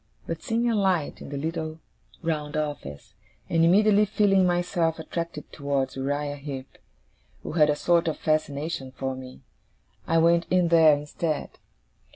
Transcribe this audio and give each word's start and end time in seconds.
But, 0.25 0.41
seeing 0.41 0.67
a 0.67 0.73
light 0.73 1.21
in 1.21 1.29
the 1.29 1.37
little 1.37 1.79
round 2.23 2.57
office, 2.57 3.13
and 3.47 3.63
immediately 3.63 4.05
feeling 4.05 4.47
myself 4.47 4.97
attracted 4.97 5.53
towards 5.53 5.95
Uriah 5.95 6.37
Heep, 6.37 6.79
who 7.43 7.51
had 7.51 7.69
a 7.69 7.75
sort 7.75 8.07
of 8.07 8.17
fascination 8.17 8.91
for 8.93 9.15
me, 9.15 9.41
I 10.07 10.17
went 10.17 10.47
in 10.49 10.69
there 10.69 10.97
instead. 10.97 11.51